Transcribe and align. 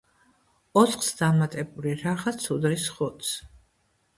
ოთხს 0.81 1.09
დამატებული 1.19 1.93
„რაღაც“ 2.01 2.49
უდრის 2.57 2.89
ხუთს. 2.97 3.39